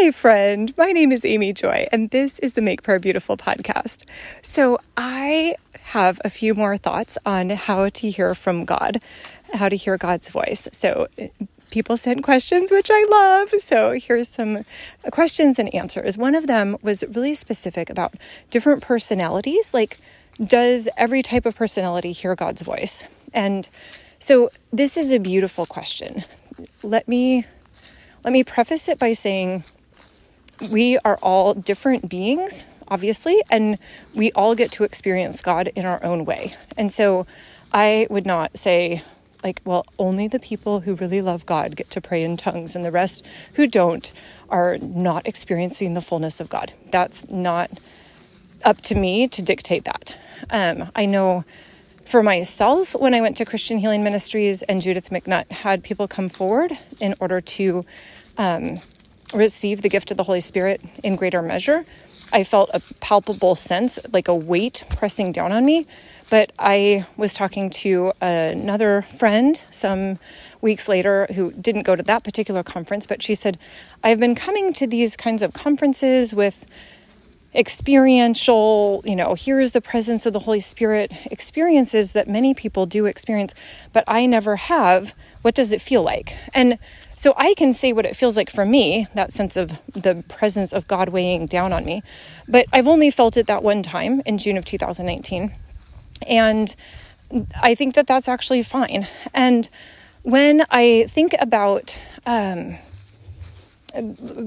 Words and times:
Hi, 0.00 0.12
friend. 0.12 0.72
My 0.78 0.92
name 0.92 1.10
is 1.10 1.24
Amy 1.24 1.52
Joy, 1.52 1.88
and 1.90 2.10
this 2.10 2.38
is 2.38 2.52
the 2.52 2.62
Make 2.62 2.84
Prayer 2.84 3.00
Beautiful 3.00 3.36
podcast. 3.36 4.04
So, 4.42 4.78
I 4.96 5.56
have 5.86 6.20
a 6.24 6.30
few 6.30 6.54
more 6.54 6.76
thoughts 6.76 7.18
on 7.26 7.50
how 7.50 7.88
to 7.88 8.08
hear 8.08 8.36
from 8.36 8.64
God, 8.64 9.02
how 9.54 9.68
to 9.68 9.74
hear 9.74 9.98
God's 9.98 10.28
voice. 10.28 10.68
So, 10.70 11.08
people 11.72 11.96
sent 11.96 12.22
questions, 12.22 12.70
which 12.70 12.90
I 12.92 13.06
love. 13.10 13.60
So, 13.60 13.98
here's 13.98 14.28
some 14.28 14.64
questions 15.10 15.58
and 15.58 15.74
answers. 15.74 16.16
One 16.16 16.36
of 16.36 16.46
them 16.46 16.76
was 16.80 17.02
really 17.12 17.34
specific 17.34 17.90
about 17.90 18.14
different 18.50 18.82
personalities. 18.82 19.74
Like, 19.74 19.98
does 20.42 20.88
every 20.96 21.24
type 21.24 21.44
of 21.44 21.56
personality 21.56 22.12
hear 22.12 22.36
God's 22.36 22.62
voice? 22.62 23.02
And 23.34 23.68
so, 24.20 24.50
this 24.72 24.96
is 24.96 25.10
a 25.10 25.18
beautiful 25.18 25.66
question. 25.66 26.22
Let 26.84 27.08
me 27.08 27.46
let 28.22 28.32
me 28.32 28.44
preface 28.44 28.88
it 28.88 29.00
by 29.00 29.12
saying 29.12 29.64
we 30.72 30.98
are 30.98 31.16
all 31.22 31.54
different 31.54 32.08
beings, 32.08 32.64
obviously, 32.88 33.42
and 33.50 33.78
we 34.14 34.32
all 34.32 34.54
get 34.54 34.72
to 34.72 34.84
experience 34.84 35.40
God 35.42 35.68
in 35.74 35.86
our 35.86 36.02
own 36.04 36.24
way. 36.24 36.54
And 36.76 36.92
so 36.92 37.26
I 37.72 38.06
would 38.10 38.26
not 38.26 38.56
say, 38.56 39.02
like, 39.44 39.60
well, 39.64 39.86
only 39.98 40.26
the 40.28 40.40
people 40.40 40.80
who 40.80 40.94
really 40.94 41.22
love 41.22 41.46
God 41.46 41.76
get 41.76 41.90
to 41.90 42.00
pray 42.00 42.22
in 42.22 42.36
tongues, 42.36 42.74
and 42.74 42.84
the 42.84 42.90
rest 42.90 43.26
who 43.54 43.66
don't 43.66 44.12
are 44.48 44.78
not 44.78 45.26
experiencing 45.26 45.94
the 45.94 46.00
fullness 46.00 46.40
of 46.40 46.48
God. 46.48 46.72
That's 46.90 47.28
not 47.30 47.70
up 48.64 48.80
to 48.82 48.94
me 48.94 49.28
to 49.28 49.42
dictate 49.42 49.84
that. 49.84 50.16
Um, 50.50 50.90
I 50.96 51.06
know 51.06 51.44
for 52.04 52.22
myself, 52.22 52.94
when 52.94 53.12
I 53.12 53.20
went 53.20 53.36
to 53.36 53.44
Christian 53.44 53.78
Healing 53.78 54.02
Ministries 54.02 54.62
and 54.62 54.80
Judith 54.80 55.10
MacNutt 55.10 55.50
had 55.50 55.84
people 55.84 56.08
come 56.08 56.30
forward 56.30 56.72
in 57.00 57.14
order 57.20 57.40
to 57.42 57.84
um, 58.38 58.78
receive 59.34 59.82
the 59.82 59.88
gift 59.88 60.10
of 60.10 60.16
the 60.16 60.24
Holy 60.24 60.40
Spirit 60.40 60.80
in 61.02 61.16
greater 61.16 61.42
measure, 61.42 61.84
I 62.32 62.44
felt 62.44 62.70
a 62.74 62.80
palpable 63.00 63.54
sense, 63.54 63.98
like 64.12 64.28
a 64.28 64.34
weight 64.34 64.84
pressing 64.90 65.32
down 65.32 65.52
on 65.52 65.64
me. 65.64 65.86
But 66.30 66.52
I 66.58 67.06
was 67.16 67.32
talking 67.32 67.70
to 67.70 68.12
another 68.20 69.00
friend 69.02 69.62
some 69.70 70.18
weeks 70.60 70.88
later 70.88 71.26
who 71.34 71.52
didn't 71.52 71.84
go 71.84 71.96
to 71.96 72.02
that 72.02 72.22
particular 72.22 72.62
conference, 72.62 73.06
but 73.06 73.22
she 73.22 73.34
said, 73.34 73.58
I've 74.04 74.20
been 74.20 74.34
coming 74.34 74.74
to 74.74 74.86
these 74.86 75.16
kinds 75.16 75.42
of 75.42 75.54
conferences 75.54 76.34
with 76.34 76.66
experiential, 77.54 79.02
you 79.06 79.16
know, 79.16 79.34
here's 79.34 79.72
the 79.72 79.80
presence 79.80 80.26
of 80.26 80.34
the 80.34 80.40
Holy 80.40 80.60
Spirit 80.60 81.12
experiences 81.30 82.12
that 82.12 82.28
many 82.28 82.52
people 82.52 82.84
do 82.84 83.06
experience, 83.06 83.54
but 83.94 84.04
I 84.06 84.26
never 84.26 84.56
have. 84.56 85.14
What 85.40 85.54
does 85.54 85.72
it 85.72 85.80
feel 85.80 86.02
like? 86.02 86.36
And 86.52 86.78
so 87.18 87.34
I 87.36 87.54
can 87.54 87.74
say 87.74 87.92
what 87.92 88.06
it 88.06 88.14
feels 88.14 88.36
like 88.36 88.48
for 88.48 88.64
me, 88.64 89.08
that 89.14 89.32
sense 89.32 89.56
of 89.56 89.70
the 89.92 90.22
presence 90.28 90.72
of 90.72 90.86
God 90.86 91.08
weighing 91.08 91.46
down 91.46 91.72
on 91.72 91.84
me. 91.84 92.00
But 92.46 92.66
I've 92.72 92.86
only 92.86 93.10
felt 93.10 93.36
it 93.36 93.48
that 93.48 93.64
one 93.64 93.82
time 93.82 94.22
in 94.24 94.38
June 94.38 94.56
of 94.56 94.64
2019. 94.64 95.52
And 96.28 96.76
I 97.60 97.74
think 97.74 97.94
that 97.94 98.06
that's 98.06 98.28
actually 98.28 98.62
fine. 98.62 99.08
And 99.34 99.68
when 100.22 100.64
I 100.70 101.06
think 101.08 101.34
about, 101.40 101.98
um, 102.24 102.76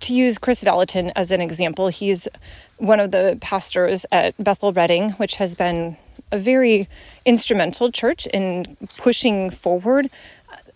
to 0.00 0.14
use 0.14 0.38
Kris 0.38 0.64
Vallotton 0.64 1.12
as 1.14 1.30
an 1.30 1.42
example, 1.42 1.88
he's 1.88 2.28
one 2.78 2.98
of 2.98 3.10
the 3.10 3.36
pastors 3.42 4.06
at 4.10 4.42
Bethel 4.42 4.72
Redding, 4.72 5.10
which 5.12 5.36
has 5.36 5.54
been 5.54 5.98
a 6.32 6.38
very 6.38 6.88
instrumental 7.26 7.92
church 7.92 8.26
in 8.28 8.78
pushing 8.96 9.50
forward 9.50 10.08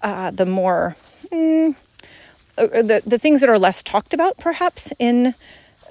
uh, 0.02 0.30
the 0.30 0.44
more 0.44 0.94
mm, 1.30 1.74
the 2.56 3.02
the 3.06 3.18
things 3.18 3.40
that 3.40 3.48
are 3.48 3.58
less 3.58 3.82
talked 3.82 4.14
about, 4.14 4.36
perhaps 4.38 4.92
in 4.98 5.34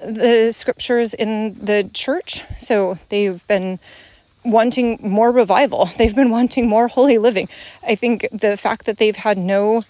the 0.04 0.52
scriptures 0.52 1.14
in 1.14 1.54
the 1.54 1.90
church. 1.92 2.44
So 2.58 2.98
they've 3.08 3.46
been 3.48 3.78
wanting 4.44 4.98
more 5.02 5.30
revival. 5.30 5.86
They've 5.98 6.14
been 6.14 6.30
wanting 6.30 6.68
more 6.68 6.88
holy 6.88 7.18
living. 7.18 7.48
I 7.86 7.94
think 7.94 8.26
the 8.32 8.56
fact 8.56 8.86
that 8.86 8.98
they've 8.98 9.16
had 9.16 9.36
no, 9.36 9.82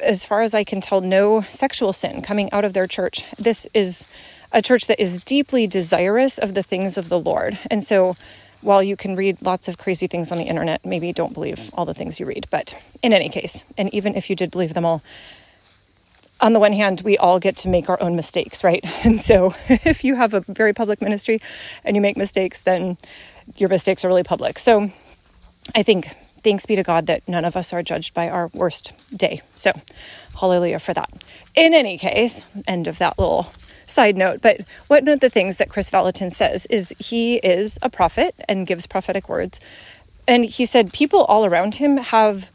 as 0.00 0.24
far 0.24 0.42
as 0.42 0.54
I 0.54 0.64
can 0.64 0.80
tell, 0.80 1.00
no 1.00 1.42
sexual 1.42 1.92
sin 1.92 2.22
coming 2.22 2.50
out 2.52 2.64
of 2.64 2.72
their 2.72 2.86
church. 2.86 3.24
This 3.36 3.66
is 3.74 4.08
a 4.52 4.62
church 4.62 4.86
that 4.86 5.00
is 5.00 5.22
deeply 5.24 5.66
desirous 5.66 6.38
of 6.38 6.54
the 6.54 6.62
things 6.62 6.96
of 6.96 7.08
the 7.08 7.18
Lord. 7.18 7.58
And 7.70 7.82
so 7.82 8.14
while 8.62 8.82
you 8.82 8.96
can 8.96 9.16
read 9.16 9.40
lots 9.42 9.68
of 9.68 9.78
crazy 9.78 10.06
things 10.06 10.30
on 10.30 10.38
the 10.38 10.44
internet, 10.44 10.84
maybe 10.84 11.12
don't 11.12 11.34
believe 11.34 11.70
all 11.74 11.84
the 11.84 11.94
things 11.94 12.20
you 12.20 12.26
read. 12.26 12.46
But 12.50 12.74
in 13.02 13.12
any 13.12 13.28
case, 13.28 13.64
and 13.78 13.92
even 13.94 14.14
if 14.14 14.28
you 14.28 14.36
did 14.36 14.50
believe 14.50 14.74
them 14.74 14.84
all, 14.84 15.02
on 16.40 16.52
the 16.52 16.60
one 16.60 16.72
hand, 16.72 17.02
we 17.02 17.18
all 17.18 17.38
get 17.38 17.56
to 17.58 17.68
make 17.68 17.88
our 17.88 18.00
own 18.02 18.16
mistakes, 18.16 18.64
right? 18.64 18.84
And 19.04 19.20
so 19.20 19.54
if 19.68 20.04
you 20.04 20.16
have 20.16 20.34
a 20.34 20.40
very 20.40 20.72
public 20.72 21.00
ministry 21.00 21.40
and 21.84 21.96
you 21.96 22.02
make 22.02 22.16
mistakes, 22.16 22.60
then 22.60 22.96
your 23.56 23.68
mistakes 23.68 24.04
are 24.04 24.08
really 24.08 24.22
public. 24.22 24.58
So 24.58 24.90
I 25.74 25.82
think 25.82 26.06
thanks 26.06 26.66
be 26.66 26.76
to 26.76 26.82
God 26.82 27.06
that 27.06 27.28
none 27.28 27.44
of 27.44 27.56
us 27.56 27.72
are 27.72 27.82
judged 27.82 28.14
by 28.14 28.28
our 28.28 28.48
worst 28.54 28.92
day. 29.16 29.40
So 29.54 29.72
hallelujah 30.38 30.78
for 30.78 30.94
that. 30.94 31.10
In 31.54 31.74
any 31.74 31.98
case, 31.98 32.46
end 32.66 32.86
of 32.86 32.98
that 32.98 33.18
little 33.18 33.52
side 33.90 34.16
note, 34.16 34.40
but 34.40 34.60
one 34.88 35.08
of 35.08 35.20
the 35.20 35.30
things 35.30 35.56
that 35.58 35.68
Kris 35.68 35.90
Vallotton 35.90 36.30
says 36.30 36.66
is 36.66 36.94
he 36.98 37.36
is 37.36 37.78
a 37.82 37.90
prophet 37.90 38.34
and 38.48 38.66
gives 38.66 38.86
prophetic 38.86 39.28
words. 39.28 39.60
And 40.26 40.44
he 40.44 40.64
said 40.64 40.92
people 40.92 41.24
all 41.24 41.44
around 41.44 41.76
him 41.76 41.96
have 41.96 42.50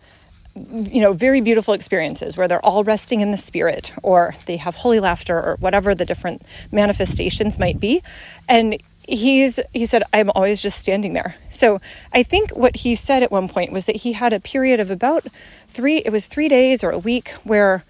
you 0.55 1.01
know 1.01 1.11
very 1.11 1.41
beautiful 1.41 1.73
experiences 1.73 2.37
where 2.37 2.47
they're 2.47 2.65
all 2.65 2.83
resting 2.85 3.19
in 3.19 3.31
the 3.31 3.37
spirit 3.37 3.91
or 4.01 4.35
they 4.45 4.55
have 4.55 4.75
holy 4.75 5.01
laughter 5.01 5.35
or 5.35 5.57
whatever 5.59 5.93
the 5.93 6.05
different 6.05 6.41
manifestations 6.71 7.59
might 7.59 7.77
be 7.77 8.01
and 8.47 8.77
he's 9.05 9.59
he 9.73 9.85
said 9.85 10.01
i'm 10.13 10.29
always 10.33 10.61
just 10.61 10.79
standing 10.79 11.11
there 11.11 11.35
so 11.51 11.81
i 12.13 12.23
think 12.23 12.51
what 12.51 12.77
he 12.77 12.95
said 12.95 13.21
at 13.21 13.31
one 13.31 13.49
point 13.49 13.71
was 13.73 13.85
that 13.85 13.97
he 13.97 14.13
had 14.13 14.31
a 14.31 14.39
period 14.39 14.79
of 14.79 14.89
about 14.89 15.25
three 15.67 15.97
it 15.97 16.09
was 16.09 16.25
three 16.25 16.47
days 16.47 16.85
or 16.85 16.89
a 16.91 16.97
week 16.97 17.31
where 17.43 17.83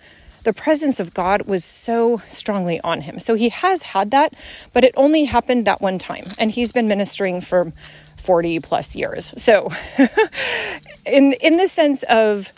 the 0.45 0.53
presence 0.53 0.99
of 0.99 1.13
God 1.13 1.41
was 1.43 1.65
so 1.65 2.17
strongly 2.25 2.79
on 2.81 3.01
him. 3.01 3.19
So 3.19 3.35
he 3.35 3.49
has 3.49 3.81
had 3.83 4.11
that, 4.11 4.33
but 4.73 4.83
it 4.83 4.93
only 4.95 5.25
happened 5.25 5.65
that 5.65 5.81
one 5.81 5.99
time. 5.99 6.25
And 6.39 6.51
he's 6.51 6.71
been 6.71 6.87
ministering 6.87 7.41
for 7.41 7.71
40 8.17 8.59
plus 8.61 8.95
years. 8.95 9.33
So 9.41 9.71
in 11.05 11.33
in 11.41 11.57
the 11.57 11.67
sense 11.67 12.03
of 12.03 12.53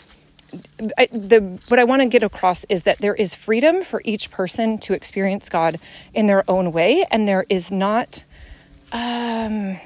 I, 0.96 1.06
the 1.06 1.60
what 1.68 1.78
I 1.78 1.84
want 1.84 2.02
to 2.02 2.08
get 2.08 2.22
across 2.22 2.64
is 2.64 2.84
that 2.84 2.98
there 2.98 3.14
is 3.14 3.34
freedom 3.34 3.84
for 3.84 4.00
each 4.04 4.30
person 4.30 4.78
to 4.78 4.94
experience 4.94 5.48
God 5.48 5.76
in 6.14 6.26
their 6.26 6.44
own 6.48 6.72
way, 6.72 7.04
and 7.10 7.28
there 7.28 7.44
is 7.50 7.70
not 7.70 8.24
um, 8.92 9.78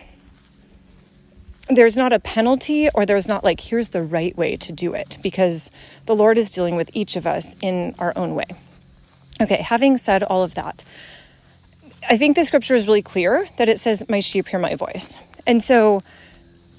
there's 1.68 1.96
not 1.96 2.12
a 2.12 2.18
penalty 2.18 2.88
or 2.90 3.06
there's 3.06 3.28
not 3.28 3.44
like 3.44 3.60
here's 3.60 3.90
the 3.90 4.02
right 4.02 4.36
way 4.36 4.56
to 4.56 4.72
do 4.72 4.94
it 4.94 5.18
because 5.22 5.70
the 6.06 6.14
Lord 6.14 6.38
is 6.38 6.50
dealing 6.50 6.76
with 6.76 6.90
each 6.94 7.16
of 7.16 7.26
us 7.26 7.56
in 7.60 7.94
our 7.98 8.12
own 8.16 8.34
way. 8.34 8.46
Okay, 9.40 9.62
having 9.62 9.96
said 9.96 10.22
all 10.22 10.42
of 10.42 10.54
that, 10.54 10.84
I 12.08 12.16
think 12.16 12.36
the 12.36 12.44
scripture 12.44 12.74
is 12.74 12.86
really 12.86 13.02
clear 13.02 13.46
that 13.58 13.68
it 13.68 13.78
says, 13.78 14.08
My 14.08 14.20
sheep 14.20 14.48
hear 14.48 14.58
my 14.58 14.74
voice. 14.74 15.16
And 15.46 15.62
so 15.62 16.02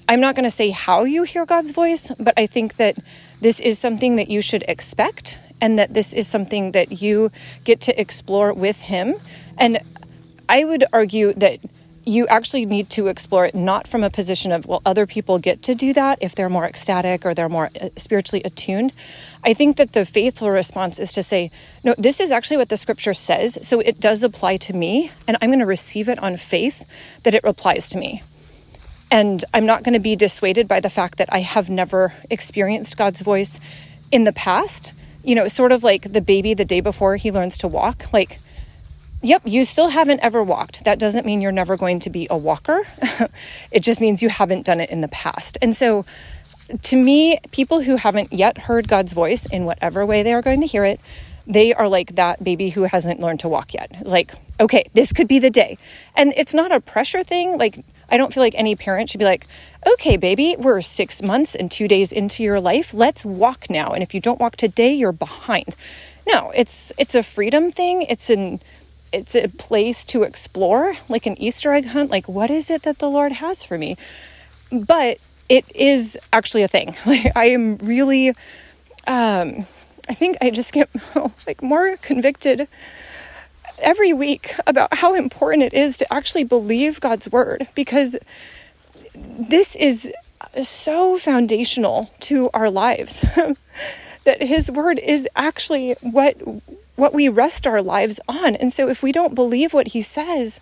I'm 0.08 0.20
not 0.20 0.34
going 0.34 0.44
to 0.44 0.50
say 0.50 0.70
how 0.70 1.04
you 1.04 1.22
hear 1.22 1.46
God's 1.46 1.70
voice, 1.70 2.10
but 2.20 2.34
I 2.36 2.46
think 2.46 2.76
that 2.76 2.96
this 3.40 3.60
is 3.60 3.78
something 3.78 4.16
that 4.16 4.28
you 4.28 4.40
should 4.40 4.64
expect 4.68 5.38
and 5.60 5.78
that 5.78 5.94
this 5.94 6.12
is 6.12 6.28
something 6.28 6.72
that 6.72 7.02
you 7.02 7.30
get 7.64 7.80
to 7.82 8.00
explore 8.00 8.52
with 8.52 8.80
Him. 8.82 9.14
And 9.58 9.78
I 10.48 10.64
would 10.64 10.84
argue 10.92 11.32
that 11.34 11.60
you 12.06 12.26
actually 12.28 12.66
need 12.66 12.90
to 12.90 13.08
explore 13.08 13.46
it 13.46 13.54
not 13.54 13.88
from 13.88 14.04
a 14.04 14.10
position 14.10 14.52
of, 14.52 14.66
well, 14.66 14.82
other 14.84 15.06
people 15.06 15.38
get 15.38 15.62
to 15.62 15.74
do 15.74 15.92
that 15.92 16.18
if 16.20 16.34
they're 16.34 16.48
more 16.48 16.64
ecstatic 16.64 17.24
or 17.24 17.34
they're 17.34 17.48
more 17.48 17.70
uh, 17.80 17.88
spiritually 17.96 18.42
attuned. 18.44 18.92
I 19.44 19.54
think 19.54 19.76
that 19.76 19.92
the 19.92 20.04
faithful 20.04 20.50
response 20.50 20.98
is 20.98 21.12
to 21.14 21.22
say, 21.22 21.50
no, 21.84 21.94
this 21.96 22.20
is 22.20 22.30
actually 22.30 22.58
what 22.58 22.68
the 22.68 22.76
scripture 22.76 23.14
says. 23.14 23.66
So 23.66 23.80
it 23.80 24.00
does 24.00 24.22
apply 24.22 24.58
to 24.58 24.72
me, 24.74 25.10
and 25.26 25.36
I'm 25.40 25.50
going 25.50 25.60
to 25.60 25.66
receive 25.66 26.08
it 26.08 26.18
on 26.18 26.36
faith 26.36 27.22
that 27.22 27.34
it 27.34 27.44
applies 27.44 27.88
to 27.90 27.98
me. 27.98 28.22
And 29.10 29.44
I'm 29.54 29.66
not 29.66 29.84
going 29.84 29.94
to 29.94 30.00
be 30.00 30.16
dissuaded 30.16 30.66
by 30.66 30.80
the 30.80 30.90
fact 30.90 31.18
that 31.18 31.32
I 31.32 31.40
have 31.40 31.70
never 31.70 32.14
experienced 32.30 32.96
God's 32.96 33.20
voice 33.20 33.60
in 34.10 34.24
the 34.24 34.32
past. 34.32 34.92
You 35.22 35.34
know, 35.34 35.46
sort 35.46 35.72
of 35.72 35.82
like 35.82 36.12
the 36.12 36.20
baby 36.20 36.52
the 36.52 36.64
day 36.64 36.80
before 36.80 37.16
he 37.16 37.30
learns 37.30 37.56
to 37.58 37.68
walk. 37.68 38.12
Like, 38.12 38.38
Yep, 39.24 39.42
you 39.46 39.64
still 39.64 39.88
haven't 39.88 40.20
ever 40.22 40.42
walked. 40.42 40.84
That 40.84 40.98
doesn't 40.98 41.24
mean 41.24 41.40
you're 41.40 41.50
never 41.50 41.78
going 41.78 41.98
to 42.00 42.10
be 42.10 42.26
a 42.28 42.36
walker. 42.36 42.82
it 43.72 43.80
just 43.80 43.98
means 43.98 44.22
you 44.22 44.28
haven't 44.28 44.66
done 44.66 44.80
it 44.80 44.90
in 44.90 45.00
the 45.00 45.08
past. 45.08 45.56
And 45.62 45.74
so, 45.74 46.04
to 46.82 47.02
me, 47.02 47.38
people 47.50 47.80
who 47.80 47.96
haven't 47.96 48.34
yet 48.34 48.58
heard 48.58 48.86
God's 48.86 49.14
voice 49.14 49.46
in 49.46 49.64
whatever 49.64 50.04
way 50.04 50.22
they 50.22 50.34
are 50.34 50.42
going 50.42 50.60
to 50.60 50.66
hear 50.66 50.84
it, 50.84 51.00
they 51.46 51.72
are 51.72 51.88
like 51.88 52.16
that 52.16 52.44
baby 52.44 52.68
who 52.68 52.82
hasn't 52.82 53.18
learned 53.18 53.40
to 53.40 53.48
walk 53.48 53.72
yet. 53.72 53.90
Like, 54.04 54.34
okay, 54.60 54.84
this 54.92 55.14
could 55.14 55.26
be 55.26 55.38
the 55.38 55.48
day. 55.48 55.78
And 56.14 56.34
it's 56.36 56.52
not 56.52 56.70
a 56.70 56.80
pressure 56.80 57.24
thing. 57.24 57.56
Like, 57.56 57.78
I 58.10 58.18
don't 58.18 58.32
feel 58.32 58.42
like 58.42 58.54
any 58.56 58.76
parent 58.76 59.08
should 59.08 59.20
be 59.20 59.24
like, 59.24 59.46
okay, 59.86 60.18
baby, 60.18 60.54
we're 60.58 60.82
six 60.82 61.22
months 61.22 61.54
and 61.54 61.70
two 61.70 61.88
days 61.88 62.12
into 62.12 62.42
your 62.42 62.60
life. 62.60 62.92
Let's 62.92 63.24
walk 63.24 63.70
now. 63.70 63.92
And 63.92 64.02
if 64.02 64.12
you 64.12 64.20
don't 64.20 64.38
walk 64.38 64.56
today, 64.56 64.92
you're 64.92 65.12
behind 65.12 65.74
No, 66.26 66.50
it's 66.54 66.92
it's 66.98 67.14
a 67.14 67.22
freedom 67.22 67.70
thing. 67.70 68.02
It's 68.02 68.28
an 68.28 68.60
it's 69.14 69.34
a 69.34 69.48
place 69.48 70.04
to 70.06 70.24
explore, 70.24 70.94
like 71.08 71.26
an 71.26 71.38
Easter 71.38 71.72
egg 71.72 71.86
hunt. 71.86 72.10
Like, 72.10 72.28
what 72.28 72.50
is 72.50 72.70
it 72.70 72.82
that 72.82 72.98
the 72.98 73.08
Lord 73.08 73.32
has 73.32 73.64
for 73.64 73.78
me? 73.78 73.96
But 74.72 75.18
it 75.48 75.64
is 75.74 76.18
actually 76.32 76.62
a 76.62 76.68
thing. 76.68 76.96
Like, 77.06 77.36
I 77.36 77.46
am 77.46 77.76
really, 77.78 78.30
um, 79.06 79.66
I 80.08 80.14
think 80.14 80.36
I 80.40 80.50
just 80.50 80.72
get 80.72 80.90
like 81.46 81.62
more 81.62 81.96
convicted 81.98 82.66
every 83.78 84.12
week 84.12 84.54
about 84.66 84.94
how 84.94 85.14
important 85.14 85.62
it 85.62 85.74
is 85.74 85.98
to 85.98 86.12
actually 86.12 86.44
believe 86.44 87.00
God's 87.00 87.30
word 87.30 87.66
because 87.74 88.16
this 89.14 89.76
is 89.76 90.12
so 90.62 91.18
foundational 91.18 92.10
to 92.20 92.50
our 92.54 92.70
lives 92.70 93.20
that 94.24 94.42
his 94.42 94.70
word 94.70 94.98
is 94.98 95.28
actually 95.36 95.94
what 96.00 96.36
what 96.96 97.14
we 97.14 97.28
rest 97.28 97.66
our 97.66 97.82
lives 97.82 98.20
on. 98.28 98.54
And 98.56 98.72
so 98.72 98.88
if 98.88 99.02
we 99.02 99.12
don't 99.12 99.34
believe 99.34 99.72
what 99.72 99.88
he 99.88 100.02
says, 100.02 100.60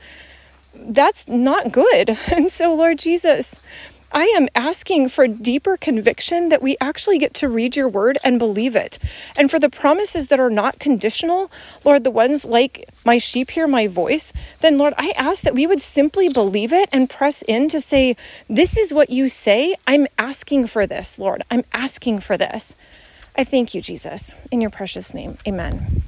that's 0.75 1.29
not 1.29 1.73
good. 1.73 2.17
And 2.33 2.51
so 2.51 2.75
Lord 2.75 2.99
Jesus, 2.99 3.61
I 4.15 4.25
am 4.37 4.49
asking 4.55 5.09
for 5.09 5.27
deeper 5.27 5.77
conviction 5.79 6.51
that 6.51 6.61
we 6.61 6.77
actually 6.81 7.19
get 7.19 7.33
to 7.35 7.49
read 7.49 7.77
your 7.77 7.89
word 7.89 8.19
and 8.23 8.39
believe 8.39 8.77
it. 8.77 8.99
And 9.37 9.51
for 9.51 9.59
the 9.59 9.71
promises 9.71 10.29
that 10.29 10.39
are 10.39 10.51
not 10.51 10.79
conditional, 10.79 11.51
Lord, 11.85 12.05
the 12.05 12.11
ones 12.11 12.45
like 12.45 12.85
my 13.07 13.17
sheep 13.17 13.51
hear 13.51 13.67
my 13.67 13.87
voice, 13.87 14.33
then 14.61 14.77
Lord, 14.77 14.93
I 14.99 15.15
ask 15.17 15.43
that 15.45 15.55
we 15.55 15.67
would 15.67 15.83
simply 15.83 16.29
believe 16.29 16.73
it 16.73 16.91
and 16.93 17.09
press 17.09 17.43
in 17.43 17.71
to 17.71 17.81
say, 17.81 18.17
This 18.49 18.77
is 18.77 18.93
what 18.93 19.09
you 19.09 19.29
say. 19.29 19.75
I'm 19.87 20.07
asking 20.19 20.67
for 20.67 20.87
this, 20.87 21.19
Lord. 21.19 21.43
I'm 21.51 21.65
asking 21.73 22.21
for 22.21 22.37
this. 22.37 22.75
I 23.37 23.45
thank 23.45 23.75
you, 23.75 23.81
Jesus. 23.81 24.35
In 24.51 24.61
your 24.61 24.71
precious 24.71 25.15
name, 25.15 25.39
amen. 25.49 26.03